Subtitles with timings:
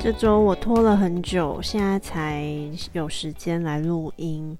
[0.00, 2.42] 这周我拖了很久，现在才
[2.92, 4.56] 有时间来录音。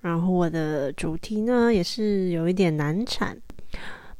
[0.00, 3.36] 然后我的主题呢，也是有一点难产。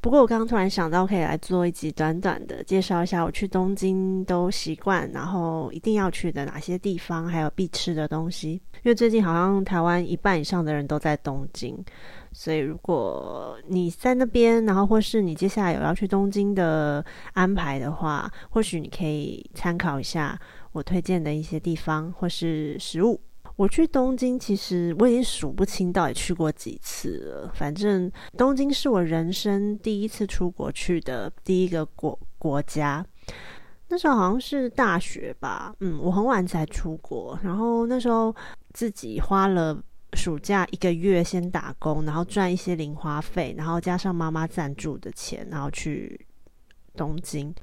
[0.03, 8.61] 不过我刚刚突然想到，可以来做一集短短的，介绍一下我去东京都习惯，然后一定要去的哪些地方，还有必吃的东西。
[8.83, 11.81] 因为最近好像台湾一半以上的人都在东京，
[12.33, 20.37] 所以如果你在那边，然后或是你接下来有要去东京的安排的话，或许你可以参考一下
[20.73, 23.17] 我推荐的一些地方或是食物。
[23.55, 27.51] 我去东京，其实我已经数不清到底去过几次了。
[27.53, 33.05] 反正东京是我人生第一次出国去的第一个国国家。
[33.89, 38.35] 那时候好像是大学吧，嗯，我很晚才出国，然后那时候
[38.73, 39.79] 自己花了
[40.13, 46.19] 暑假一个月先打工，然后赚一些零花费，然后加上妈妈赞助的钱，然后去
[46.95, 47.53] 东京。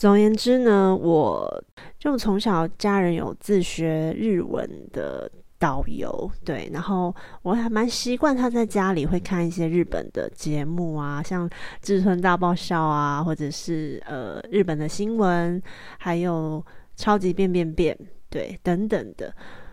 [0.00, 1.62] 总而言之呢，我
[1.98, 5.30] 就从小家人有自学日文的。
[5.60, 11.46] 导游对，然后我还蛮习惯他在家里会看一些日本的节目啊，像
[11.82, 15.62] 《志村大爆笑》啊，或者是呃日本的新闻，
[15.98, 16.64] 还有
[16.96, 17.94] 《超级变变变》
[18.30, 19.30] 对等等的。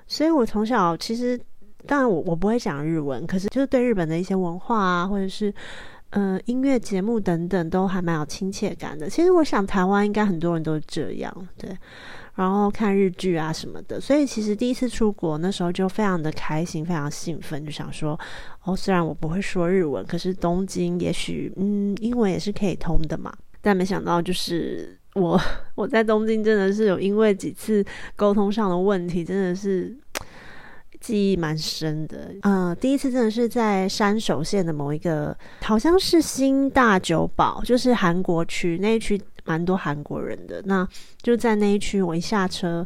[0.07, 1.39] 所以我从小其实，
[1.85, 5.53] 当然我我不会讲日文，可是就是对日本的一些文化啊，或者是
[6.11, 9.09] 嗯音乐节目等等，都还蛮有亲切感的。
[9.09, 11.75] 其实我想台湾应该很多人都这样，对。
[12.35, 18.17] 然后看日剧啊什么的，所以其实第一次出国那时候就非常的开心，非常兴奋，就想说，
[18.63, 23.35] 哦，虽然我不会说日文，可是东京也许，嗯，英文也是可以通的嘛。
[23.59, 25.41] 但没想到就是我
[25.73, 27.83] 我在东京真的是有因为几次
[28.15, 29.97] 沟通上的问题，真的是
[30.99, 32.33] 记忆蛮深的。
[32.41, 39.19] 嗯，第一次真的是在山手线的某一个，好像是新大久保，就是韩国区那一区。
[39.49, 40.85] 蛮多韩国人的，那
[41.21, 42.01] 就在那一区。
[42.01, 42.85] 我一下车，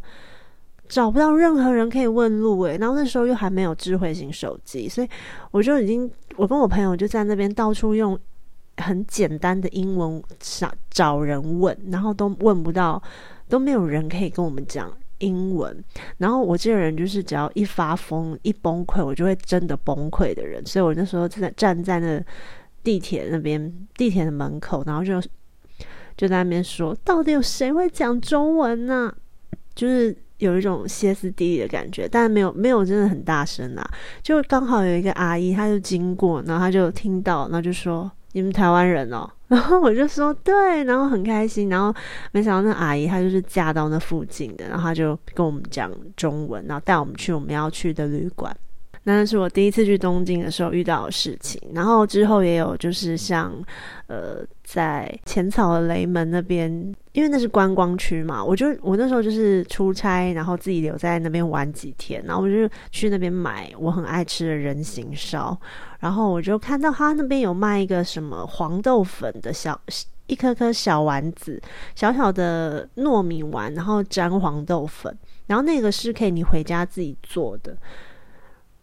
[0.88, 5.10] 找不到任何人可以问路诶，然后那时候又还没有智慧型手机，所以
[5.50, 8.16] 我就已经，我跟我朋友就在那边到处用
[8.78, 13.02] 很简单的英文找找人问，然后都问不到，
[13.50, 14.88] 都没有人可以跟我们讲
[15.22, 15.84] 英文。
[16.18, 22.22] 然后我这个人就是只要一发疯一崩溃，我就会真的崩溃的人，所以我那时候在站在那
[22.84, 25.22] 地铁那边地铁的门口，然后就。
[26.18, 29.12] 就在那边说，到底有谁会讲中文呢？
[29.74, 33.92] 就是有一种歇斯底里的感觉，但没有没有真的很大声啊。
[34.22, 39.30] 就刚好有一个阿姨，她就经过，然后她就听到，然后就说：“你们台湾人哦。
[39.48, 41.70] ”然后我就说：“对。”然后很开心。
[41.70, 41.94] 然后
[42.32, 48.56] 没想到那阿姨她就是嫁到那附近的，然后她就跟我们讲中文，然后带我们去我们要去的旅馆。
[49.04, 53.52] 那是我第一次去东京的时候遇到的事情，然后之后也有就是像，
[54.06, 56.72] 呃，在浅草的雷门那边，
[57.12, 65.60] 因为那是观光区嘛，我就我那时候就是出差，然后自己留在那边玩几天，然后我就去那边买我很爱吃的人形烧，
[66.00, 69.82] 然后我就看到他那边有卖一个什么黄豆粉的小
[70.28, 71.60] 一颗颗小丸子，
[71.96, 77.76] 小小的糯米丸，然后沾黄豆粉，然后那个是可以你回家自己做的。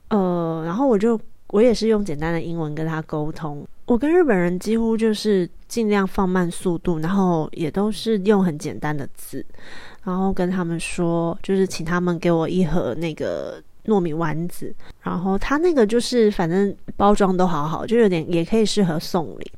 [0.08, 3.66] 呃，然后我就我也是用简单的英文跟他沟通。
[3.86, 9.44] 我跟日本人几乎就是尽量放慢速度，然后也都是用很简单的字，
[10.04, 14.74] 然后跟他们说，就是请他们给我一盒那个糯米丸子。
[15.00, 19.52] 然后他那个就是反正包装都好好，就有点也可以适合送礼。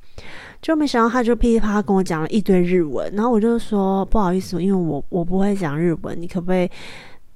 [0.63, 6.71] 就没想到他就噼里啪啦跟我讲了一堆日文，然后我就说不好意思，因为我我不会讲日文，你可不可以？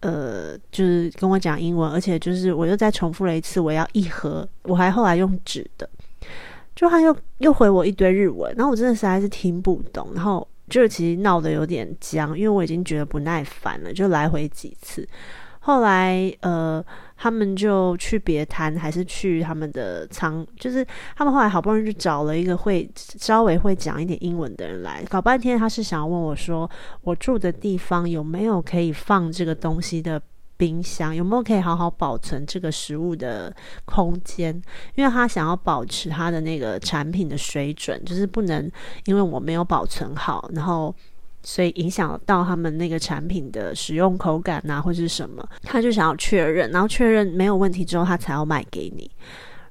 [0.05, 5.89] 呃，就是跟我讲英文，而且就是我又再重复了一次，我要一盒，我还后来用纸的，
[6.77, 15.09] 就他又又回我一堆日文，然后我真的实在是听不懂，然后就是其实闹得有点僵，因为我已经觉得不耐烦了，就来回几次。
[15.67, 16.85] 后来，呃，
[17.17, 26.71] 他们就去别摊，还是去他们的仓，就是他们后来好不容易就找了一个会稍微会讲一点英文的人来，搞半天他是想要问我说，
[27.01, 30.21] 我住的地方有没有可以放这个东西的
[30.59, 33.51] 冰箱，有没有可以好好保存这个食物的
[33.87, 34.55] 空间，
[34.97, 38.71] 因为他想要保持他的那个产品的水准，就是不能
[39.07, 40.95] 因为我没有保存好，然后。
[41.45, 49.11] 所以影响到他们那个产品的使用口感呐，或是什么，他就想要确认，然后确认没有问题之后，他才要卖给你。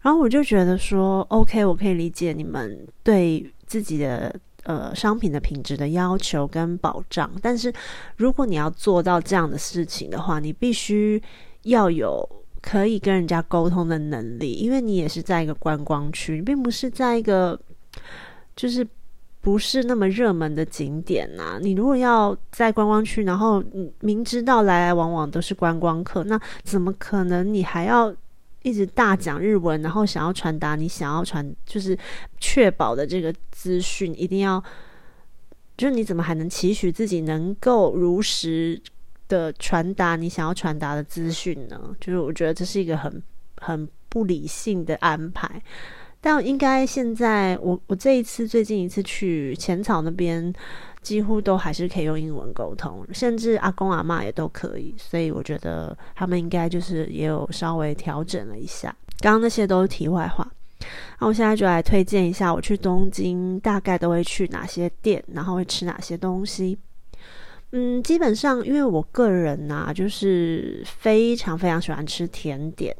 [0.02, 4.34] 然后我就觉得说，OK，我可以理解你们对自己的
[4.64, 7.32] 呃商品的品质的要求跟保障。
[7.42, 7.74] 但是
[8.18, 11.22] 如果你要做到这样的事情的话，你必须
[11.64, 12.24] 要有
[12.62, 17.60] 可以跟人家沟通的能力，因为你也是在一个观光区，你并不是在一个
[18.56, 18.86] 就是
[19.44, 21.60] 不是那么热门的景点呐。
[21.62, 23.64] 你如果要在观光区，然后
[24.00, 28.12] 明知道来来往往都是观光客，那怎么可能你还要？
[28.66, 32.00] 一直大讲日文，然后想要传达你想要传，就是
[32.40, 34.64] 确保的这个资讯，一定要，
[35.76, 38.82] 就是你怎么还能期许自己能够如实
[39.28, 41.94] 的传达你想要传达的资讯呢？
[42.00, 43.22] 就是我觉得这是一个很
[43.58, 45.62] 很不理性的安排。
[46.24, 50.52] 但应该现在，我我这一次最近一次去浅草那边。
[51.04, 58.96] 几乎都还是可以用英文沟通，甚至阿公阿妈也都可以，所以我觉得他们应该就是也有稍微调整了一下。
[59.20, 60.50] 刚刚那些都是题外话，
[61.20, 66.80] 那我现在就来推荐一下我去东京大概都会去哪些店，然后会吃哪些东西。
[67.72, 72.96] 嗯，基本上因为我个人呐，就是非常非常喜欢吃甜点，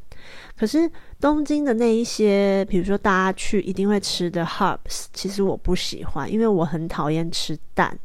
[0.58, 0.90] 可是。
[1.24, 7.98] 东京的那一些，比如说大家去一定会吃的 herbs，其实我不喜欢，因为我很讨厌吃蛋。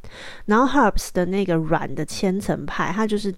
[0.44, 3.34] 然后 herbs 的那个软的千层派，它就是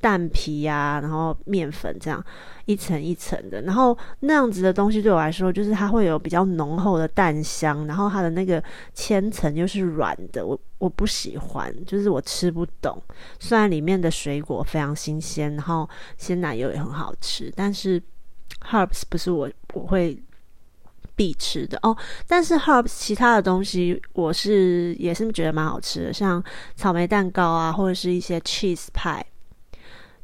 [0.00, 2.24] 蛋皮呀，然后面粉这样
[2.66, 8.62] 一层一层的，然后那样子的东西对我来说，就是它会有比较浓厚的蛋香，然后它的那个
[8.92, 13.02] 千层又是软的，我我不喜欢，就是我吃不懂。
[13.40, 18.00] 虽然里面的水果非常新鲜，然后鲜奶油也很好吃，但是。
[18.60, 20.18] Herbs 不是我我会
[21.16, 21.96] 必吃的哦，
[22.26, 26.42] 但是 Herbs 其他的东西我是也是觉得蛮好吃的，像
[26.74, 29.24] 草莓蛋糕啊，或者是一些 cheese 派，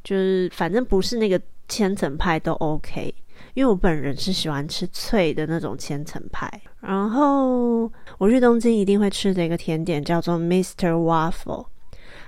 [0.03, 1.39] 就是反正不是那个
[1.69, 3.13] 千层派都 OK，
[3.53, 6.51] 因为我本人是喜欢吃脆的那种千层派。
[6.81, 10.91] 然后我去东京一定会吃的一个甜点叫做 Mr.
[10.91, 11.67] Waffle，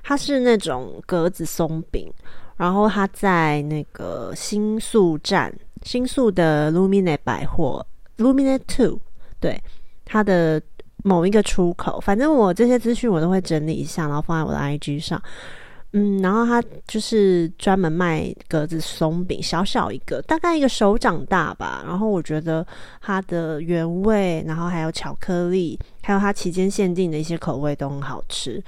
[0.04, 2.10] 它是那种格子松饼，
[2.56, 5.54] 然后它在那个新宿站。
[5.84, 7.86] 新宿的 Lumine 百货
[8.18, 9.00] ，Lumine Two，
[9.40, 9.62] 对
[10.06, 10.62] 它的
[11.04, 15.22] 某一个出口，反正我这些资讯我都会整理一下，然后放在我的 IG 上。
[15.96, 21.84] 嗯，然后它就是专门卖格子松饼，小小一个，大概一个手掌大吧。
[21.86, 22.66] 然后我觉得
[23.00, 28.60] 它的原味，然后还有巧克力，还有它期间限定的一些口味都很好吃。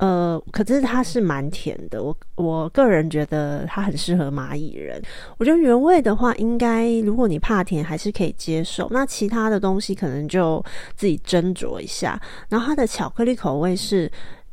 [0.00, 4.98] 呃，可是它是蛮甜的，我我个人觉得它很适合蚂蚁人。
[5.36, 8.88] 我觉得原味的话，应该如果你怕甜，还是可以接受。
[8.90, 10.64] 那其他的东西可能就
[10.96, 12.18] 自己斟酌一下。
[12.48, 14.10] 然后它的巧克力口味是，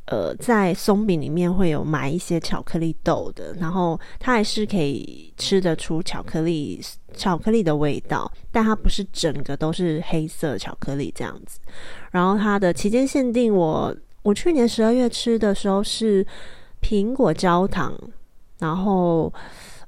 [0.07, 6.81] 呃，在松饼里面会有埋一些巧克力豆的，然后它还是可以吃得出巧克力
[7.15, 11.57] 巧克力的味道，但它不是整个都是黑色巧克力这样子。
[12.11, 13.95] 然后它的期间限定我。
[14.27, 16.25] 我去年十二月吃的时候是
[16.81, 17.97] 苹果焦糖，
[18.59, 19.33] 然后。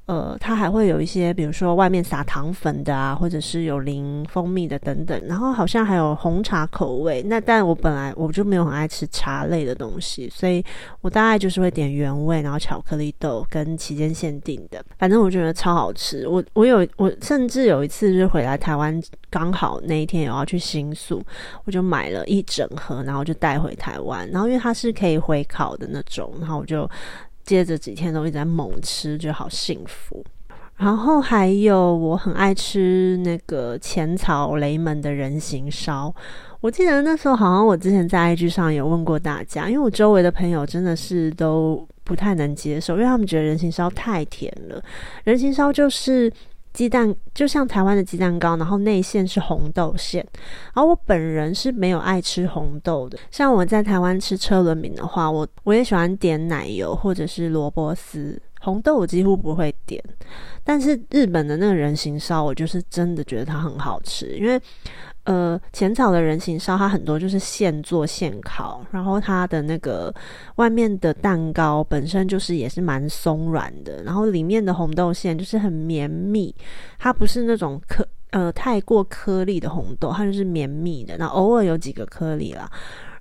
[0.09, 7.21] 呃，它还会有一些，比如说外面撒糖粉的啊，或者是有淋蜂蜜的等等，然后好像还有红茶口味。
[7.21, 10.65] 那但我本来我就没有很爱吃茶类的东西，所以
[11.01, 14.83] 我大概就是会点原味，然后巧克力豆跟期间限定的。
[14.97, 16.27] 反正我觉得超好吃。
[16.27, 21.23] 我我有我甚至有一次就是回来台湾，刚好那一天也要去新宿，
[21.65, 24.27] 我就买了一整盒，然后就带回台湾。
[24.31, 26.89] 然后因为它是可以回烤的那种，然后我就。
[27.49, 30.23] 接着几天都一直在猛吃，就好幸福。
[30.75, 36.13] 然后还有我很爱吃那个浅草雷门的人形烧。
[36.61, 44.79] 我记得那时候好像我之前在 IG 上有问过大家，因为我周围的朋友真的是都不太能接受，因为他们觉得人形烧太甜了。
[45.23, 46.31] 人形烧就是。
[46.73, 50.25] 鸡蛋就像台湾的鸡蛋糕，然后内馅是红豆馅。
[50.73, 53.17] 而我本人是没有爱吃红豆的。
[53.31, 60.03] 像我在台湾吃车轮饼的话，我我也喜欢点奶油或者是萝卜丝，红豆我几乎不会点。
[60.63, 64.59] 但是日本的那个人形烧，我就是真的觉得它很好吃，因为。
[65.29, 70.11] 呃，浅草的人形烧，它很多就是现做现烤，然后它的那个
[70.55, 76.55] 外面的蛋糕本身就是也是蛮松软的，然后里面的红豆馅就是很绵密，
[76.97, 82.67] 它不是那种颗呃太过颗粒的红豆，它就是绵密的，那偶尔有几个颗粒啦，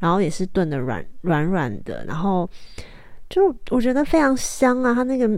[0.00, 2.48] 然后也是炖的软软软的，然后
[3.28, 5.28] 就我觉得非常香啊，它那个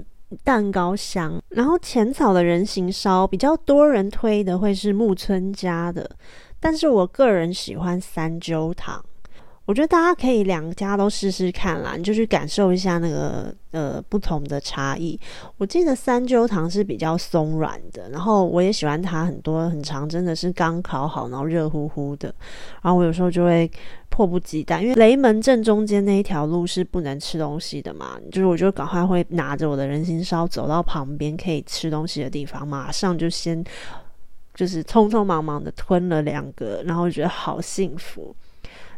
[0.44, 6.08] 蛋糕香，然后浅草的人形烧比较多人推的会是木村家的。
[6.60, 9.02] 但是我个人喜欢三鸠糖，
[9.64, 15.18] 我觉得大家可以两家都试试看啦，你就去感受一下那个呃不同的差异。
[15.58, 22.34] 我记得三鸠糖是比较松软的，然后我也喜欢它很多很长，真的是刚烤好，然后热乎乎的。
[22.82, 23.70] 然后我有时候就会
[24.08, 33.64] 迫不及待，因为雷门正中间那一条路是不能吃东西的嘛，就是我就赶快会拿着我的人心烧走到旁边可以吃东西的地方，马上就先
[34.54, 38.34] 就是匆匆忙忙的吞了两个，然后觉得好幸福。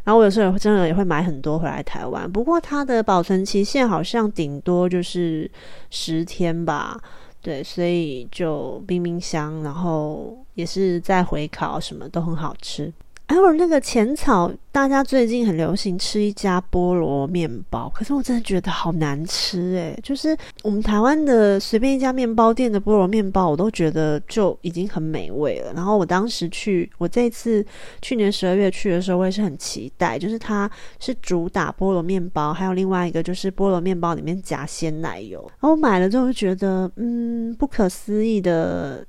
[0.03, 5.49] 然后我有时候真的也会买很多回来台湾，不过它的保存期限好像顶多就是
[5.89, 6.99] 十天吧，
[7.41, 12.91] 对，所以就冰冰箱，然后也是在回烤，什么都很好吃。
[13.27, 25.73] 还有那个浅草，大家最近很流行吃一家菠萝面包，可是我真的觉得好难吃诶，就是我们台湾的随便一家面包店的菠萝面包，我都觉得就已经很美味了。
[25.73, 27.65] 然后我当时去，我这次
[28.01, 35.41] 去年十二月去的时候，我也是很期待，就是它是主打菠萝面包，还有另外一个就是菠萝面包里面夹鲜奶油。
[35.59, 39.03] 然后我买了之后就觉得，嗯，不可思议的。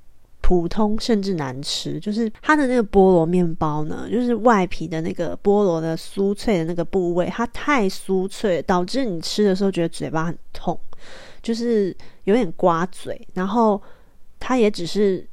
[0.46, 10.78] 普通甚至难吃，就是它的那个菠萝面包呢，就是外皮的那个菠萝的酥脆的那个部位，它太酥脆，导致你吃的时候觉得嘴巴很痛，
[11.40, 13.26] 就是有点刮嘴。
[13.32, 13.80] 然后
[14.38, 15.26] 它也只是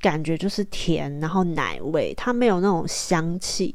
[0.00, 3.74] 感觉就是甜，然后奶味，它没有那种香气。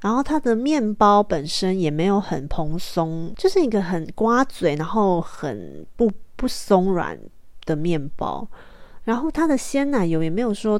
[0.00, 7.16] 然后它的面包本身也没有很蓬松，就是一个很刮嘴，然后很不不松软
[7.64, 8.48] 的面包。
[9.06, 10.78] 然后它的鲜奶油也没有说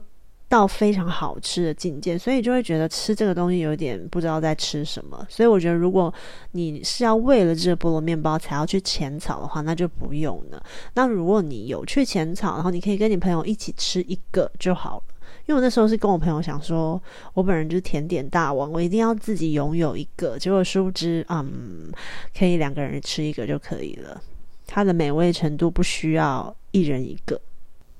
[0.48, 5.26] 到非常好吃的境界，所以就会觉得吃这个东西有点不知道在吃什么。
[5.28, 6.12] 所以我觉得，如果
[6.52, 10.62] 你是要为了这个菠萝面包才要去浅草的话，那就不用了。
[10.94, 15.14] 那如果你有去浅草，然后你可以跟你朋友一起吃一个就好了。
[15.46, 17.00] 因为我那时候是跟我朋友想说，
[17.32, 20.36] 我本人就是甜点大王，我一定要自己拥有一个。
[20.36, 21.92] 结果殊不知，嗯，
[22.36, 24.20] 可以两个人吃一个就可以了。
[24.66, 27.40] 它的美味程度不需要一人一个。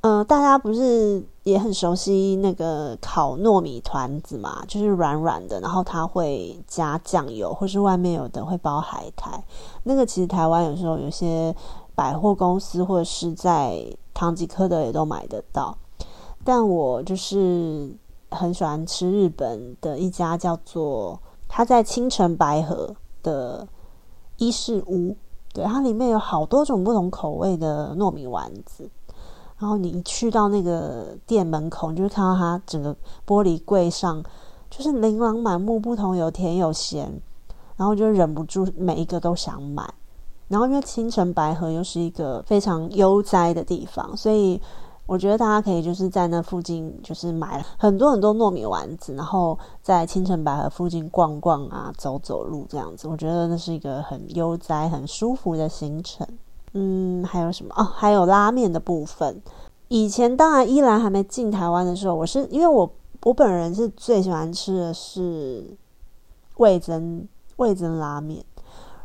[0.08, 4.64] 嗯，大家不是也很熟悉那个烤糯米团子嘛？
[4.68, 9.42] 就是软软的，然后它会加酱油，或是外面有的会包海苔。
[9.82, 11.52] 那个其实台湾有时候有些
[11.96, 13.84] 百货公司或者是在
[14.14, 15.76] 唐吉诃德也都买得到。
[16.44, 17.92] 但我就是
[18.30, 22.94] 很喜欢吃日本的一家叫做它在青城白河
[23.25, 23.66] 的
[24.36, 25.16] 伊势屋，
[25.52, 28.88] 对，它里面有好多种不同口味的糯米丸子。
[29.58, 32.94] 然后你一去到那个店门口，你就会看到它整个
[33.26, 34.22] 玻璃柜上
[34.68, 37.20] 就是琳琅满目，不同有甜有咸，
[37.76, 39.88] 然后就忍不住每一个都想买。
[40.48, 44.60] 然后因为青城白河又是一个非常悠哉的地方，所以
[45.06, 56.26] 我觉得大家可以就是在那附近就是买很多很多糯米丸子，然后在青城白河附近逛逛啊，走走路这样子，我觉得那是一个很悠哉、很舒服的行程。
[56.78, 57.83] 嗯，还有什么哦？
[57.83, 59.40] 还有拉面的部分。
[59.88, 62.90] 以前当然依然还没进台湾的时候，我是因为我
[63.23, 65.64] 我本人是最喜欢吃的是
[66.59, 68.45] 味增味增拉面，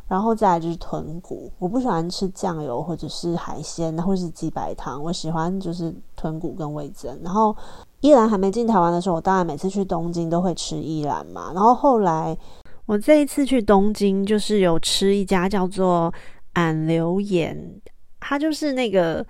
[0.10, 1.50] 然后再来就是豚骨。
[1.60, 5.02] 我不喜欢吃酱油或者是海鲜，或者是鸡白汤。
[5.02, 7.18] 我喜欢就是豚骨跟味增。
[7.24, 7.56] 然后
[8.02, 11.54] 依然还没进台湾的时候，我当然每次去东京都会吃依然嘛。
[11.54, 12.38] 然后后来
[12.86, 16.14] 我这一次去东京，就是有吃一家叫做。
[16.54, 17.82] 俺流盐，
[18.20, 19.26] 它就是那个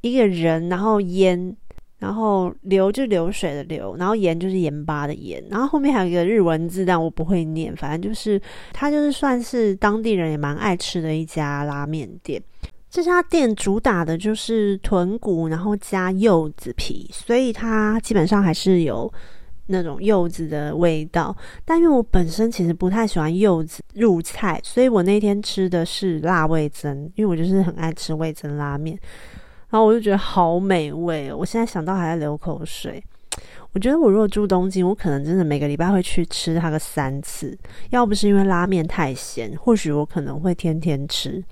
[0.00, 1.56] 一个人，然后烟，
[1.98, 7.74] 然后流就流水的流，然后盐就是盐巴的盐，然后后面还有一个日文字，但我不会念。
[7.76, 8.40] 反正就是
[8.72, 12.42] 它就是算是当地人也蛮爱吃的一家拉面店。
[12.90, 19.12] 这家店主打的就是豚骨，然后加柚子皮，所以它基本上还是有。
[19.72, 28.96] 那种柚子的味道，但因为我本身其实不太喜欢柚子入菜，所以我那天吃的是辣味增，因为我就是很爱吃味增拉面，
[29.70, 33.02] 然后我就觉得好美味哦，我现在想到还在流口水。
[33.74, 37.56] 我觉得我如果住东京，我可能真的每个礼拜会去吃它个三次。
[37.88, 41.42] 要不是因为拉面太咸，或许我可能会天天吃。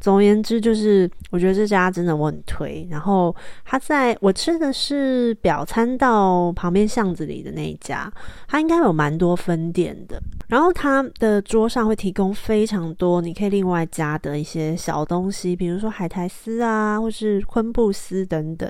[0.00, 2.86] 总而言之，就是我觉得这家真的我很推。
[2.90, 8.12] 然后它在我吃的是表参道旁边巷子里的那一家，
[8.48, 10.20] 它应该有蛮多分店的。
[10.48, 18.68] 然后它的桌上会提供非常多你可以另外加的一些小东西，比如说海苔丝啊，或是昆布丝等等。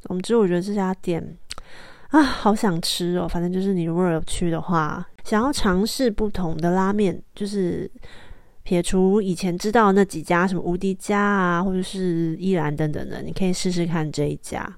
[0.00, 1.36] 总之，我觉得这家店。
[2.12, 3.26] 啊，好想吃哦！
[3.26, 7.90] 反正就是你如果有去的话，想要尝试不同的拉面，就是
[8.62, 14.70] 撇除以前知道那几家什么无敌家啊，或者是依兰等等的，你可以试试看这一家。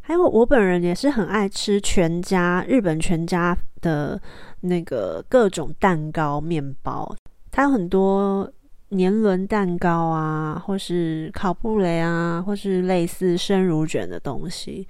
[0.00, 4.20] 还有我本人也是很爱吃全家日本全家的
[4.62, 7.14] 那个各种蛋糕面包，
[7.52, 8.50] 它有很多
[8.88, 14.88] 年轮蛋糕啊，或是烤布雷啊，或是类似生乳卷的东西，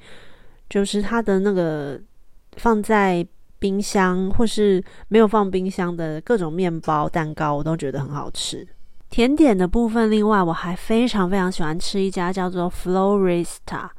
[0.73, 2.01] 就是它的那个
[2.57, 3.27] 放在
[3.59, 8.67] 冰箱或是没有放冰箱的各种面包蛋糕，我都觉得很好吃。
[9.11, 13.91] 甜点的部分，另外我还非常非常喜欢吃一家叫做 Florista。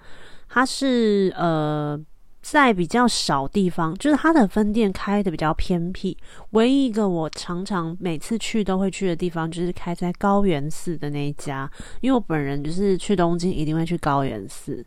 [0.50, 2.00] 它是呃，
[2.42, 6.18] 在比较少地方，就是它的分店开的比较偏僻。
[6.54, 11.70] 唯一一个我常常每次去都会去的地方，就是开在高原寺的那一家。
[12.02, 14.84] 因为我本人就是去东京一定会去高原寺。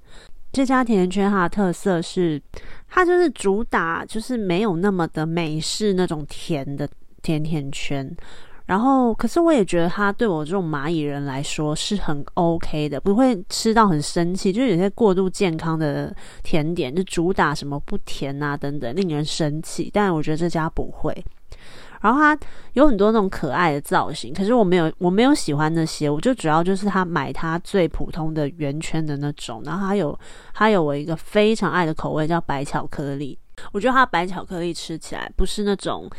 [0.56, 2.40] 这家甜甜圈它的特色是，
[2.88, 6.88] 它就是主打就是没有那么的美式那种甜的
[7.20, 8.10] 甜甜圈。
[8.64, 14.50] 然后，可是我也觉得它对我这种蚂蚁人来说是很 OK 的，不会吃到很生气。
[14.50, 19.90] 就是有些过度健康的甜点，就主打什么不甜啊等等，令人生气。
[19.92, 21.14] 但我觉得这家不会。
[22.00, 22.38] 然后它
[22.74, 26.08] 有很多那种可爱的造型，可是我没有，我没有喜欢那些。
[26.08, 29.62] 我就主要就是它买它最普通的圆圈的那种。
[29.64, 30.18] 然后它有
[30.54, 33.38] 它有我一个非常爱的口味叫白巧克力。
[33.72, 36.10] 我觉得它白巧克力吃起来不是那种。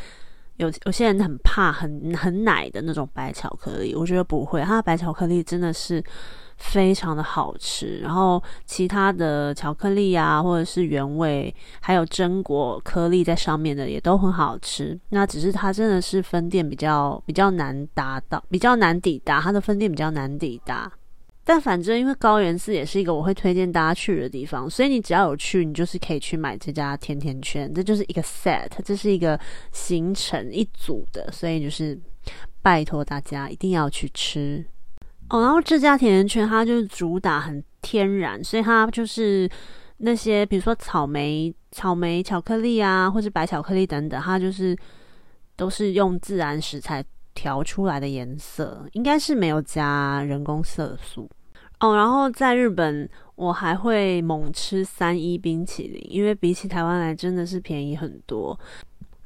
[0.56, 6.02] 有有些人很怕很很奶的那种白巧克力，我觉得不会，它的白巧克力真的是
[6.58, 7.98] 非常的好吃。
[8.00, 14.98] 然后其他的巧克力啊，或者是原味，还有榛果颗粒在上面的也都很好吃。
[15.08, 20.92] 那只是它真的是分店比较比较难达到，比较难抵达，它的分店比较难抵达。
[21.44, 29.40] 但反正因为高原寺也是一个我会推荐大家去的地方，所以你只要有去，你就是可以去买这家甜甜圈，这就是一个 set，这是一个
[29.72, 31.98] 行程一组的，所以就是
[32.60, 34.62] 拜托大家一定要去吃
[35.30, 35.42] 哦。
[35.42, 39.48] 然后这家甜甜圈它就是主打很天然，所以它就是
[39.98, 44.76] 那些比如说草莓、草莓巧克力啊，或者白巧克力等等，它就是
[45.56, 47.04] 都是用自然食材
[47.34, 51.28] 调出来的颜色，应该是没有加人工色素。
[51.80, 58.58] 哦，然后在日本，我还会猛吃三一冰淇淋，因为比起台湾来真的是便宜很多。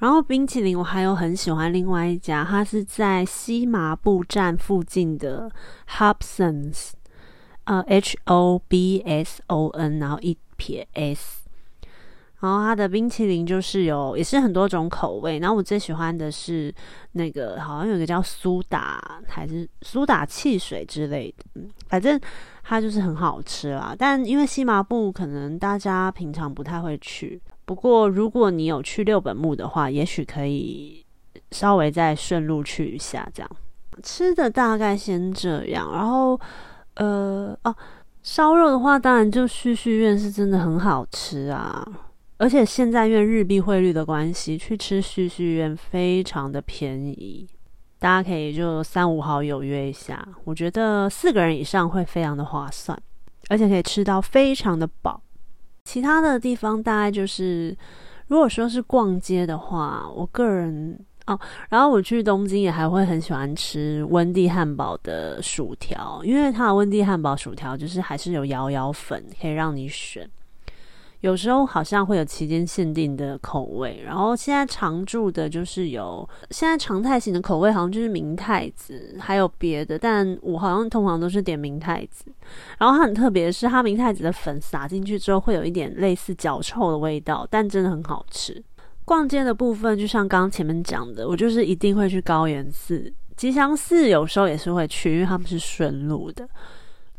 [0.02, 5.48] 然后冰淇淋我还有很喜欢另外一家，它是在西麻布站附近的
[5.88, 6.90] Hobsons，
[7.66, 11.42] 呃，H O B S O N，然后一撇 S。
[12.40, 15.38] 然后它的冰淇淋就是有，也是很多种口味。
[15.38, 16.74] 然后我最喜欢的是
[17.12, 22.20] 那个，好像有个叫苏打还是苏打汽水之类的，嗯，反正
[22.64, 23.94] 它就是很好吃啦。
[23.96, 27.40] 但因为西麻布可能大家平常不太会去，
[27.72, 31.02] 不过如果你有去六本木的话，也许可以
[31.52, 33.26] 稍微再顺路去一下。
[33.32, 33.50] 这样
[34.02, 35.90] 吃的大概先这样。
[35.90, 36.38] 然后
[36.96, 37.74] 呃哦，
[38.22, 41.82] 烧肉的话，当然就旭旭苑是真的很好吃啊。
[42.36, 47.48] 而且现在因为日币汇率的关系，去吃旭旭苑非常的便宜，
[47.98, 53.00] 大家可以就三五好友约一下，我觉得四个人以上会非常的划算，
[53.48, 55.22] 而且可以吃到非常的饱。
[55.84, 57.76] 其他的地方大概就是，
[58.28, 70.28] 如果说是逛街的话，我个人哦，然后我去东京也还会很喜欢吃温蒂汉堡的薯条，因为它的温蒂汉堡薯条就是还是有摇摇粉可以让你选。
[71.22, 82.24] 有时候好像会有期间限定的口味，然后现在常驻的就是有现在常态型的口味，好像就是明太子，还有别的，但我好像通常都是点明太子。
[82.78, 88.60] 然后它很特别的是，它明太子的粉撒进去之后，会有一点类似脚臭的味道，但真的很好吃。
[89.04, 96.48] 逛街的部分，就像刚刚前面讲的，我就是一定会去高原寺、吉祥寺，有时候也是会去，因为他们是顺路的。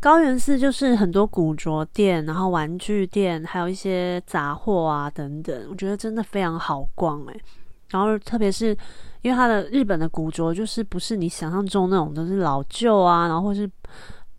[0.03, 7.41] 高原寺就是很多古着店，然后玩具店，还有一些杂货啊等等，我觉得真的非常好逛诶。
[7.87, 8.77] 然后特别是
[9.21, 13.65] 因为它的日本的古着，就是不是你想象中那种都是老旧啊，然后或是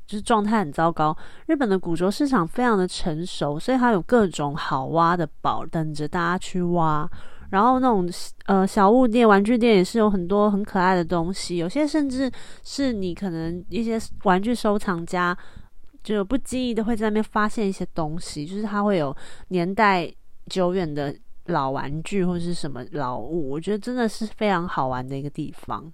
[0.06, 1.16] 就是状态很糟糕。
[1.46, 7.10] 日本的古着市场非常的成熟，所以它有各种好挖的宝等着大家去挖。
[7.50, 8.08] 然后那种
[8.46, 12.30] 呃小物店、玩具店也是有很多很可爱的东西，有些甚至
[12.62, 15.36] 是你可能一些玩具收藏家
[16.02, 19.14] 就不经意的会在那边发现一些东西，就是它会有
[19.48, 20.12] 年代
[20.46, 21.14] 久远的
[21.46, 25.92] 老玩具或者是什么老物，我觉得真的是非常好玩的一个地方。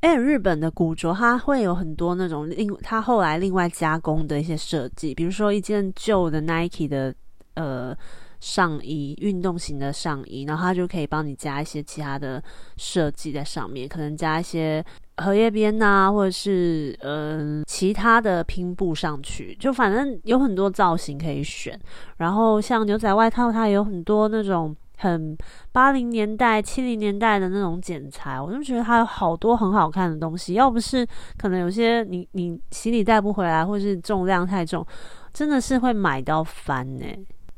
[0.00, 7.14] 哎，日本的古着它会有很多那种另它后来另外加工的一些设计，比如说一件旧的 Nike 的
[7.54, 7.96] 呃。
[8.40, 12.42] 上衣，运动型的上衣，然后它就可以帮你加一些其他的
[12.76, 14.84] 设计在上面，可能加一些
[15.16, 21.78] 荷叶边呐，或者是嗯其他的拼布上去，就反正有很多造型可以选。
[22.18, 25.36] 然后像牛仔外套，它有很多那种很
[25.72, 30.54] 八零年代、七零年代的那种剪裁，我就觉得它有好多很好看的东西。
[30.54, 31.06] 要不是
[31.38, 34.86] 可能有些你你行李带不回来，或是重量太重，
[35.32, 37.04] 真的是会买到翻呢。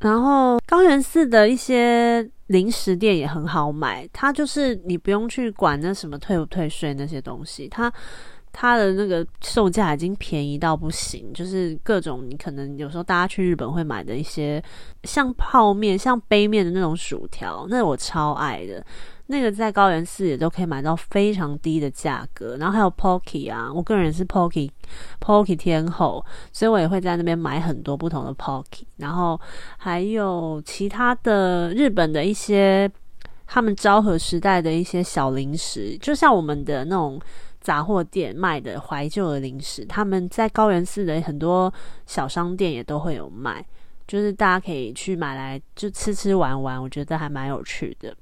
[0.00, 7.92] 然后高原寺的一些零食店也很好买，它就是你不用去管那什么退不退税那些东西，它
[8.52, 14.62] 它的那个售价已经便宜到不行，就是各种你可能有时候大家去日本会买的一些
[15.02, 18.84] 像泡面、像杯面的那种薯条，那我超爱的。
[19.30, 24.70] 那个在高原寺也都可以买到非常低的价格，然后还有 Pocky 啊，我个人是 Pocky
[25.20, 29.38] Pocky 天后，所以我也会在那边买很多不同的 Pocky，然后
[29.76, 32.90] 还有其他的日本的一些
[33.46, 37.20] 他们昭和时代的一些小零食，就像我们的那种
[37.60, 41.70] 杂货店卖的怀旧的零食，他们在高原寺的很多
[42.06, 43.62] 小商店也都会有卖，
[44.06, 48.16] 就是大家可以去买来就吃吃玩玩，我觉得还蛮有趣的。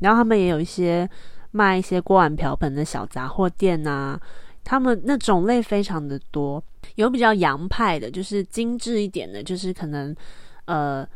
[0.00, 1.08] 然后他们也有一些
[1.50, 4.18] 卖一些锅碗瓢盆的小杂货店呐，
[4.62, 6.62] 他们那种类非常的多，
[6.96, 10.14] 有比较洋派的，就是精致一点的，就是可能
[10.66, 11.06] 呃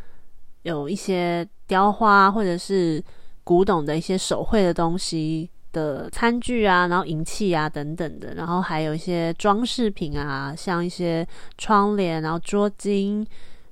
[0.62, 3.02] 有一些雕花或者是
[3.44, 11.26] 古董的一些手绘的东西的餐具啊，然后银器啊等等的，然后还有一些装饰品啊，像一些
[11.58, 13.26] 窗帘，然后桌巾。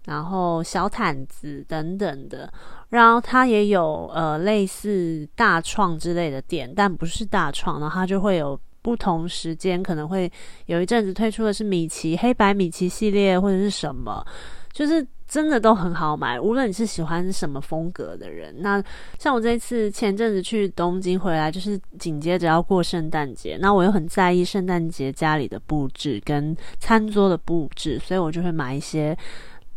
[0.06, 2.50] 然后小毯子等等的，
[2.90, 10.30] 然后它也有呃类似大创之类的店，但不是大创，然后它就会有不同时间可能会
[10.66, 14.24] 有一阵子推出的是米奇黑白米奇系列或者是什么，
[14.72, 18.54] 就是真的都很好买，无论你是喜欢什么风格的人。
[18.60, 18.82] 那
[19.18, 29.14] 像我这次前阵子去东京回来，就是紧接着要过圣诞节，那我又很在意圣诞节家里的布置跟餐桌的布置，所以我就会买一些。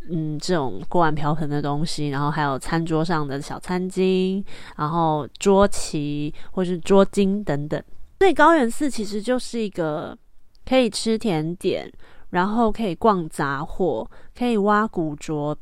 [0.09, 4.43] 嗯，这种锅碗瓢盆的东西，然后还有餐桌上的小餐巾，
[4.75, 7.81] 然后桌旗或是桌巾等等。
[8.19, 10.17] 所以高原寺其实就是一个
[10.65, 11.89] 可以吃甜点，
[12.31, 15.55] 然后可以逛杂货，可以挖古着、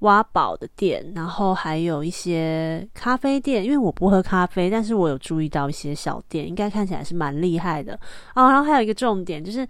[0.00, 3.64] 挖宝的店，然后还有一些咖啡店。
[3.64, 7.94] 因为我不喝咖啡，但是我有注意到一些小店，应该看起来是蛮厉害的
[8.36, 8.48] 哦。
[8.48, 9.66] 然后还有一个重点就是。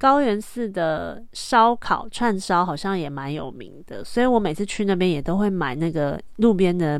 [0.00, 6.98] 高原寺的烧烤串烧好像也蛮有名的，所以我每次去那边也都会买那个路边的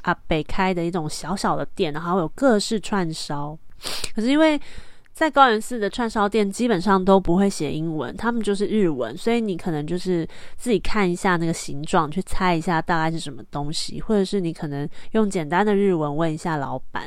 [0.00, 3.56] 啊北开的一种小小的店，然后有各式串烧。
[4.16, 4.58] 可是因为
[5.12, 17.06] 在高原寺的串烧店基本上都不会写英文，他们就是日文，所以你可能就是自己看一下那个形状，去猜一下大概是什么东西，或者是你可能用简单的日文问一下老板，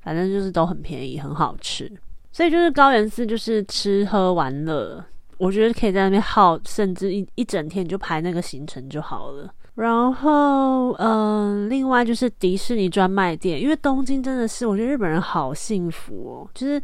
[0.00, 1.90] 反正就是都很便宜，很好吃。
[2.34, 5.04] 所以就是高原寺，就是吃喝玩乐，
[5.38, 9.48] 我觉得可以在那边耗，甚至一一整天就排那个行程就好了。
[9.76, 16.82] 然后，嗯，另外就是迪士尼专卖店，因为东京真的是，我觉得日本人好幸福哦，就是。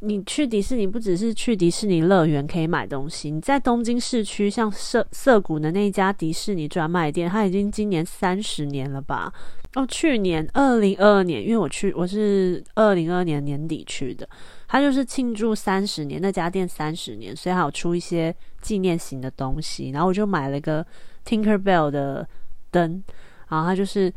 [0.00, 9.32] 你去迪士尼不只是去迪士尼乐园可以买东西，你在东京市区像涩涩谷的那家迪士尼专卖店，它已经今年三十年了吧？
[9.74, 14.28] 哦，去年二零二二年，因为我去我是二零二二年年底去的，
[14.68, 20.84] 它就是庆祝三十年那家店三十年，所以还有出一些纪念型的东西，然后我就买了个
[21.24, 22.28] Tinker Bell 的
[22.70, 23.02] 灯，
[23.48, 24.12] 然后它就是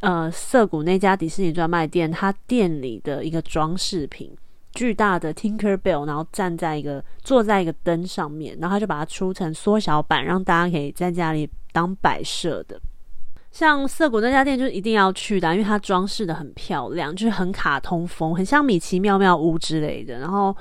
[0.00, 4.32] 呃涩谷那家迪士尼专卖店它店里的一个装饰品。
[4.78, 12.80] 巨大的 Tinker Bell，然后站在一个坐在一个灯上面，然后他就把它出成缩小版，让大家可以在家里当摆设的。
[13.50, 20.20] 像涩谷那家店就一定要去的，因为它装饰的很漂亮，就是很卡通风，很像米奇妙妙屋之类的。
[20.20, 20.56] 然后，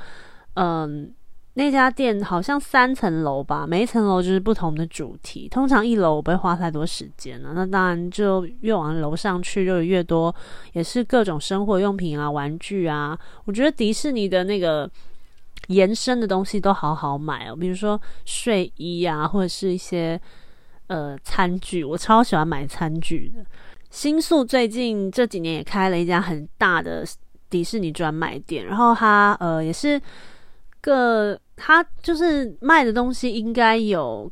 [0.56, 1.13] 嗯。
[1.58, 5.50] 那家店好像三层楼吧，每一层楼就是不同的主题。
[5.50, 10.34] 通常一楼我不会花太多时间了，那当然就越往楼上去就越多，
[10.74, 13.17] 也是各种生活用品啊、玩具啊。
[13.46, 14.88] 我觉得迪士尼的那个
[15.70, 20.22] 延伸的东西都好好买哦，比如说睡衣啊，或者是一些
[20.86, 23.43] 呃餐具，我超喜欢买餐具的。
[23.89, 27.04] 新宿最近这几年也开了一家很大的
[27.50, 30.00] 迪士尼专卖店，然后它呃也是
[30.82, 31.40] 个。
[31.60, 34.32] 他就是卖的东西应该有，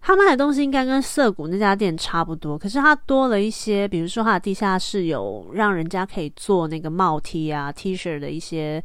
[0.00, 8.82] 他卖的东西应该跟涩谷那家店差不多，可是他多了一些，比如说他的地下室有让人家可以做那个帽 T 啊 T 恤的一些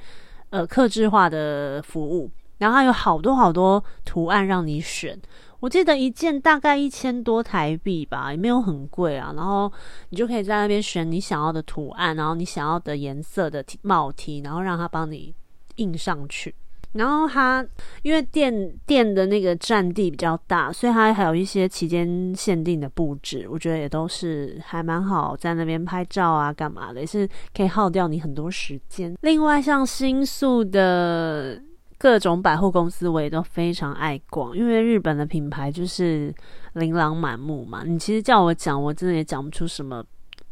[0.50, 5.18] 呃克制化的服务，然后他有好多好多图案让你选。
[5.62, 9.32] 我记得一件大概一千多台币吧，也没有很贵啊。
[9.38, 9.72] 然后
[10.10, 15.34] 你就可以在那边选你想要的图案，然后你想要的颜色的帽 T，然后让他帮你
[15.78, 16.54] 印上去。
[16.94, 17.64] 然后它
[18.02, 29.16] 因为店店的那个占地比较大，所以它还有一些期间限定的布置，我觉得也都是还蛮好，在那边拍照啊，干嘛的，也是可以耗掉你很多时间。
[29.22, 31.62] 另外，像新宿的
[32.00, 36.34] 各种百货公司，我也都非常爱逛，因为日本的品牌就是
[36.74, 37.84] 琳琅满目嘛。
[37.86, 40.04] 你其实叫我讲，我真的也讲不出什么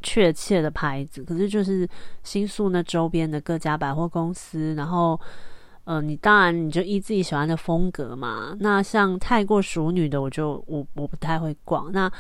[0.04, 1.89] 确切的牌子，可是就是
[2.21, 5.19] 新宿那周边的各家百货公司，然后。
[5.88, 8.54] 呃，你当然你就依自己喜欢的风格嘛。
[8.60, 11.89] 那像太过熟女的，我就我我不太会逛。
[11.93, 12.12] 那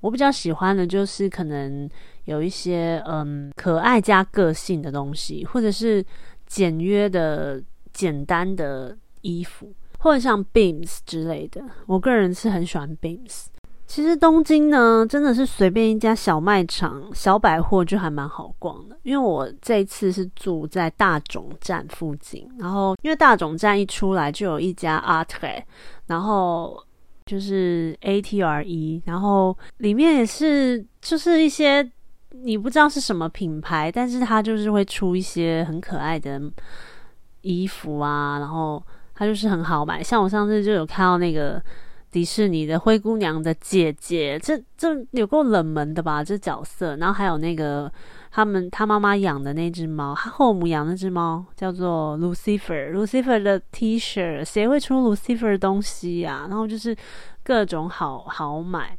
[0.00, 1.88] 我比较喜欢的就是可能
[2.26, 6.04] 有一些嗯可爱加个性的东西，或者是
[6.46, 7.62] 简约的
[7.94, 11.64] 简单的衣服，或者像 Beams 之类的。
[11.86, 13.46] 我个人是很喜欢 Beams。
[13.86, 18.98] 其实东京呢，真的是随便一家小卖场、小百货就还蛮好逛的。
[19.02, 25.62] 因为我这次是住在大冢站附近，然后因为大冢站一出来就有一家 Art，
[26.06, 26.82] 然后
[27.26, 31.88] 就是 A T R E，然后里面也是就是一些
[32.30, 36.40] 你不知道是什么品牌，但是它就是会出一些很可爱的
[37.42, 38.82] 衣服啊，然后
[39.14, 40.02] 它就是很好买。
[40.02, 41.62] 像我上次就有看到那个。
[42.14, 46.22] 迪士尼的灰姑娘的姐姐，这这有够冷门的吧？
[46.22, 47.92] 这角色，然后还有那个
[48.30, 56.46] 他们他妈妈养的那只猫，他后母养那只猫叫做 Lucifer，Lucifer 的 T 恤，谁会出 Lucifer 的东西呀？
[56.48, 56.96] 然后就是
[57.42, 58.96] 各种好好买，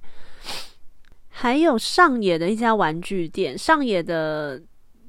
[1.30, 4.62] 还有上野的一家玩具店，上野的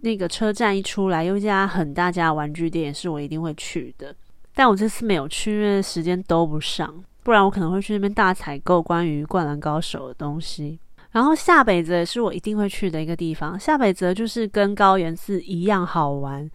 [0.02, 4.14] 那个车站一出来，有一家很大家玩具店，是我一定会去的，
[4.54, 7.02] 但我这次没有去，因为时间都不上。
[7.26, 10.78] 不然我可能会去那边大采购关于《灌篮高手》的东西。
[11.10, 13.58] 然后下北泽是我一定会去的一个地方。
[13.58, 16.48] 下北泽就是跟高原寺一样好玩。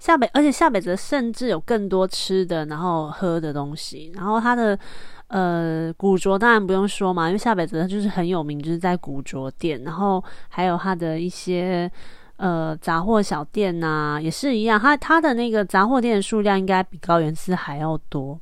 [0.00, 4.10] 下北，而且下北泽甚至有更多吃的，然后喝的东西。
[4.16, 4.76] 然后它的
[5.28, 9.80] 呃古着当然不用说嘛，因为下北泽就是很有名，就是在古着店。
[9.84, 11.88] 然后还有它的一些
[12.38, 14.76] 呃杂货小店呐，也是一样。
[14.76, 18.36] 它它的那个杂货店的数量应该比高原寺还要多。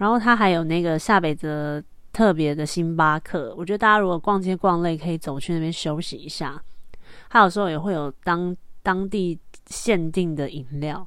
[0.00, 6.58] 然后它还有那个下北泽特别的星巴克，我觉得大家如果逛街逛累，可以走去那边休息一下。
[7.28, 11.06] 它有时候也会有当当地限定的饮料。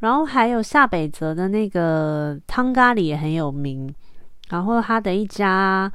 [0.00, 3.92] 然后还有下北泽的那个汤咖喱也很有名。
[4.50, 5.90] 然后它的一家。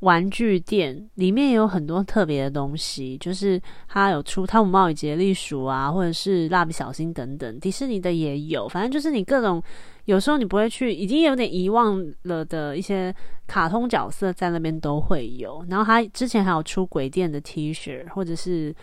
[0.00, 8.66] 玩具店里面也有很多特别的东西，就是它有出汤姆猫与杰利鼠啊，或者是蜡笔小新等等，迪士尼的也有。
[8.66, 9.62] 反正就是你各种
[10.10, 13.14] 有时候你不会去，已经有点遗忘了的一些
[13.46, 15.64] 卡通角色在那边都会有。
[15.68, 18.74] 然后他之前还有出鬼店的 T 恤，或者是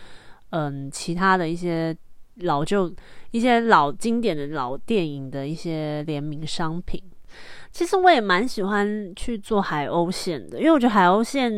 [0.50, 1.94] 嗯其他的一些
[2.36, 2.90] 老旧、
[3.30, 7.02] 一些老经典的老电影的一些联名商品。
[7.70, 11.52] 其实我也蛮喜欢去做海鸥线的，因为我觉得海鸥线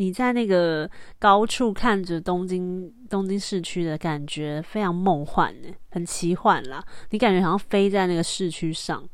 [0.00, 6.82] 你在那个高处看着东京东京市区的感觉非常梦幻呢，很奇幻啦。
[7.10, 9.04] 你感觉好像飞在那个市区上，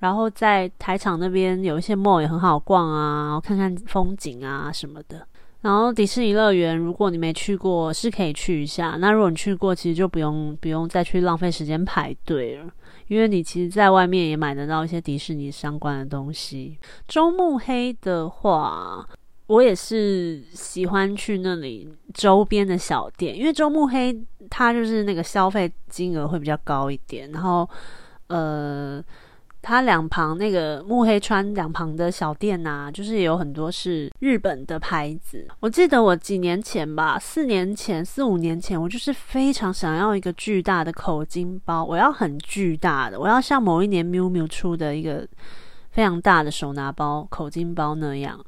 [0.00, 5.24] 然后在台场那边有一些 mall 也很好逛啊，看看风景啊什么的。
[5.60, 8.96] 然后迪士尼乐园，如果你没去过，是可以去一下。
[8.98, 12.68] 那如果你去过，其实就不用不用再去浪费时间排队了。
[13.06, 16.76] 因为你其实，在外面也买得到一些迪士尼相关的东西。
[17.06, 19.08] 周目黑的话，
[19.46, 24.16] 我也是喜欢去那里周边的小店，因为周目黑
[24.50, 27.68] 它就是那个消费金额会比较高一点，然后
[28.28, 29.02] 呃。
[29.62, 35.44] 它两旁那个木黑川两旁的小店呐，就是有很多是日本的牌子。
[35.58, 45.26] 我记得我几年前吧，四年前、四五年前，我就是非常想要一个巨大的口金包，我要很巨大的，我要像某一年 miu miu 出的一个
[45.90, 48.38] 非常大的手拿包口金包那样。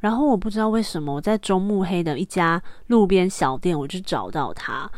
[0.00, 4.90] 然后我不知道为什么，我在中目黑的一家路边小店，我就找到它。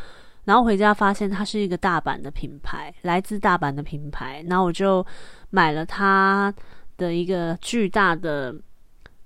[0.45, 4.45] 然后回家发现它是一个大阪的品牌，来自大阪的品牌。
[4.49, 5.05] 然后我就
[5.51, 6.53] 买了它
[6.97, 8.55] 的一个巨大的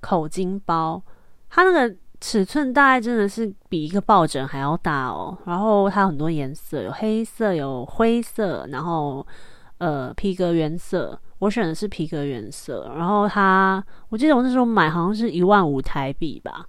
[0.01, 1.03] 口巾包，
[1.49, 5.37] 它那个尺寸大概真的是比一个抱枕还要大哦。
[5.47, 9.27] 然后它有很多颜色，有黑色，有灰色，然后
[9.79, 12.93] 呃皮革原色，我选的是皮革原色。
[12.97, 16.65] 然后它，我记得我那时候买好像是一万五台币吧。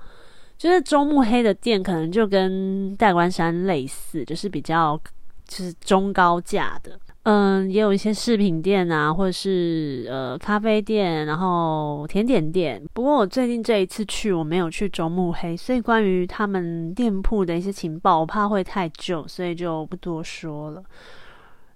[0.57, 4.99] 就是中目黑的店，可能就跟代官山类似，就是比较
[5.45, 6.99] 就是中高价的。
[7.29, 12.81] 嗯，也有一些饰品店啊，或者是呃咖啡店，然后甜点店。
[12.93, 20.81] 不过我最近这一次去，我没有去中目黑，所以关于他们店铺的一些情报，我怕会太旧，所以就不多说了。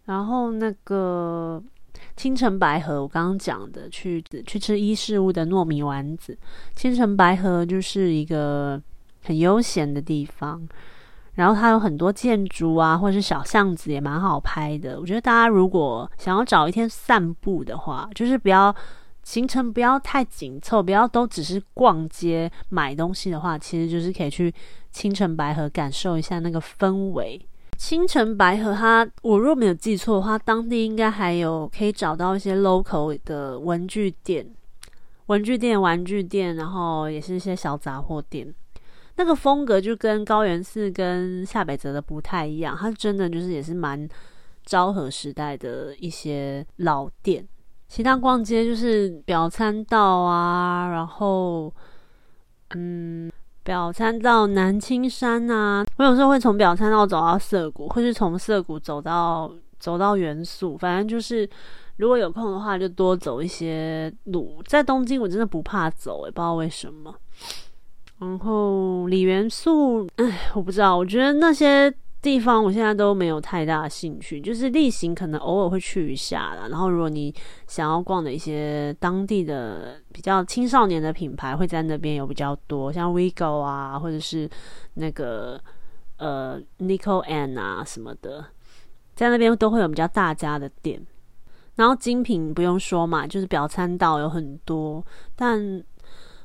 [0.06, 1.62] 然后那个
[2.16, 6.38] 青城白河，我刚刚讲的，去去吃伊事物的糯米丸子。
[6.76, 8.82] 青城白河就是一个
[9.24, 10.68] 很悠闲的地方。
[11.36, 15.00] 然后它有很多建筑啊，或者是小巷子，也蛮好拍的。
[15.00, 18.76] 我觉得大家如果想要找一天散步的话，就是不要
[19.24, 24.54] 行程不要太紧凑，不要都只是逛街买东西的话，其实就是可以去
[24.92, 27.40] 青城白河感受一下那个氛围。
[27.82, 34.48] 青城白河，它我若没有记错的话，当地应该还有可以找到一些 local 的文具店、
[35.26, 38.54] 文具店、玩具店，然后也是一些小杂货店。
[39.16, 44.08] 那个风格就跟高原寺跟下北泽的不太一样，它真的就是也是蛮
[44.64, 47.44] 昭和时代的一些老店。
[47.88, 51.74] 其他逛街就是表参道啊，然后
[52.76, 53.30] 嗯，
[53.64, 61.48] 表参道南青山啊，我有时候会从表参道走到涩谷，或是从涩谷走到走到元素，反正就是
[61.98, 64.62] 如果有空的话，就多走一些路。
[64.66, 67.14] 在东京我真的不怕走，也不知道为什么。
[68.20, 76.68] 然后李元素，哎，我不知道，我觉得那些地方我现在都没有太大兴趣，就是例行可能偶尔会去一下啦。
[76.70, 77.34] 然后如果你
[77.68, 84.50] 想要逛的一些当地的比较青少年的品牌，会在那边有比较多，像 Vigo 啊，或者是
[84.94, 85.60] 那个
[86.18, 88.46] 呃 n i c o Ann 啊什么的，
[89.16, 91.02] 在那边都会有比较大家的店。
[91.76, 95.04] 然后精品不用说嘛，就是表参道有很多，
[95.36, 95.84] 但。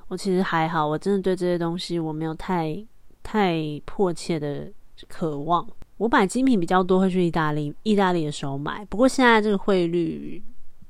[0.09, 2.81] 我其实还好，我真的对这些东西我没有太
[3.25, 4.73] 太迫切的
[5.09, 5.67] 渴望。
[5.97, 8.85] 我买精品比较多，会去意大利，意大利的时候买。
[8.87, 10.43] 不过现在这个汇率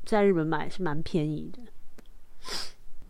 [0.04, 1.62] 在日本买是蛮便宜的。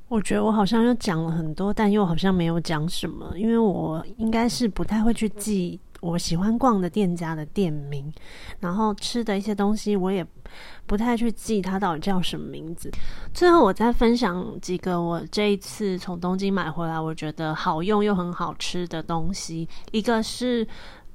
[0.09, 5.81] 我觉得我好像又讲了很多，但又好像没有讲什么，因为我应该是不太会去记。
[6.07, 8.13] 我喜欢逛的店家的店名，
[8.61, 10.25] 然后吃的一些东西，我也
[10.87, 12.91] 不太去记它到底叫什么名字。
[13.35, 19.69] 最后，我再分享几个我这一次从东京买回来，我觉得好用又很好吃的东西。
[19.91, 20.67] 一个是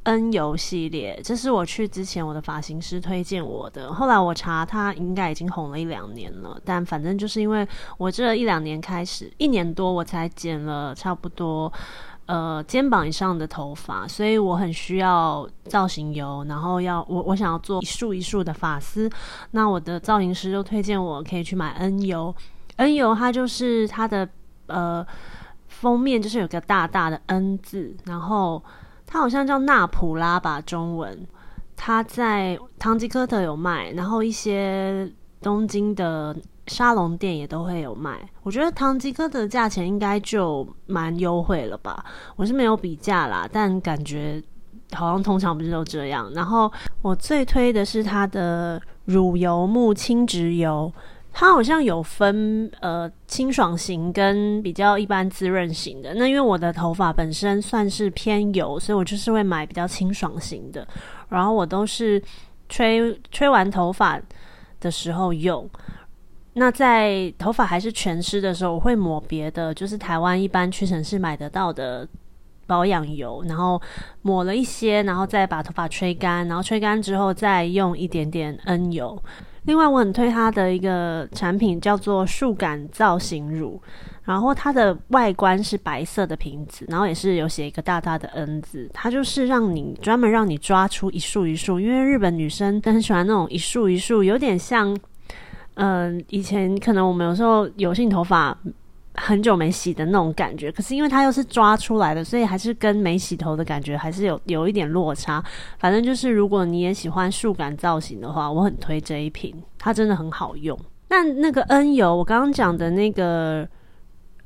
[0.03, 3.93] N 油系列，这是我去之前我的发型师推荐我的。
[3.93, 11.71] 后来我查，它应该已经红了一两年了，但反正就是因为我这一两年开始，一年多我才剪了差不多。
[12.31, 19.09] 呃，肩膀以上的头发，所以我很需要造型油，然后要我我想要做一束一束的发丝，
[19.51, 22.33] 那我的造型师就推荐我可以去买 N 油
[22.77, 24.25] ，N 油它就是它的
[24.67, 25.05] 呃
[25.67, 28.63] 封面就是有个大大的 N 字，然后
[29.05, 31.27] 它好像叫纳普拉吧，中文，
[31.75, 36.33] 它在唐吉诃德有卖，然后一些东京的。
[36.67, 42.05] 沙龙店也都会有卖，我觉得唐吉诃德价钱应该就蛮优惠了吧。
[42.35, 44.41] 我是没有比价啦，但感觉
[44.93, 46.31] 好像通常不是都这样。
[46.33, 46.71] 然后
[47.01, 50.93] 我最推的是它的乳油木轻植油，
[51.33, 56.13] 它好像有分呃清爽型跟比较一般滋润型的。
[56.13, 60.87] 那因为我的头发本身算是偏油，所以我就是会买比较清爽型的。
[61.29, 62.21] 然后我都是
[62.69, 64.21] 吹吹完头发
[64.79, 65.67] 的时候用。
[66.53, 72.05] 那在头发还是全湿的时候，我会抹别的，就是台湾一般屈臣氏买得到的
[72.67, 73.81] 保养油，然后
[74.21, 79.17] 抹了一些，然后再把头发吹干，然后吹干之后再用一点点 N 油。
[79.63, 83.81] 另外，我很推它的一个产品叫做树感造型乳，
[84.25, 94.97] 然后它的外观是白色的瓶子，然后也是有写一个大大的 N 字，它就是让你专门让你抓出一束一束，因为日本女生都很喜欢那种一束一束，有点像。
[95.75, 98.55] 嗯，以前可能我们有时候油性头发
[99.15, 105.43] 很久没洗的那种感觉，可是因为它又是抓出来的，所以还是跟没洗头的感觉还是有有一点落差。
[105.79, 110.77] 反正就是如果你也喜欢束感造型的话，我很推这一瓶，它真的很好用。
[111.09, 113.67] 那那个 N 油，我刚刚讲的那个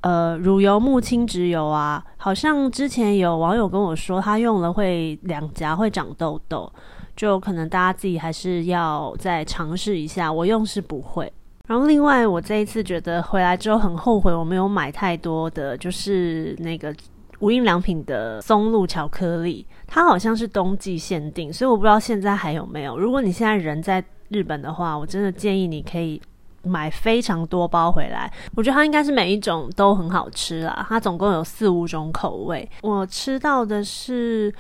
[0.06, 6.72] 呃乳油木轻植油啊，好像之前有网友跟我说，他用了会两颊会长痘痘。
[7.16, 11.32] 就可能大家自己还是要再尝试一下，我用是不会。
[11.66, 16.94] 然后另外，我这一次觉得回来之后很后悔，我没有买太多的，就是那个
[17.40, 23.00] 无印良品的松露巧克力，它好像是冬季限定，所以我不知道现在还有没有。
[23.00, 26.22] 如果你现在人在日本的话，我真的建议你可以
[26.66, 28.32] 买非常多包回来。
[28.56, 32.70] 我觉得它应该是每一种都很好吃啦，它总共有四五种口味。
[32.82, 34.54] 我吃到的是。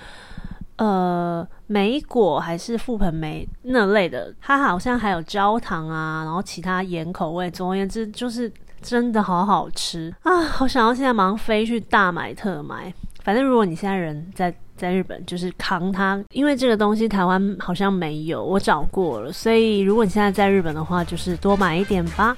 [0.78, 7.50] 呃莓果还是覆盆梅那类的，它好像还有焦糖啊，然后其他盐口味。
[7.50, 8.52] 总而言之，就是
[8.82, 10.42] 真的好好吃啊！
[10.42, 12.94] 好想要现在马上飞去大买特买。
[13.24, 19.32] 反正如果你现在人在在日本，就是扛它，因为这个东西台湾好像没有，我找过了。
[19.32, 22.36] 所以如果你现在在日本的话，就是多买一点吧。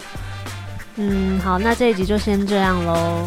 [0.95, 3.25] 嗯，好，那这一集就先这样喽。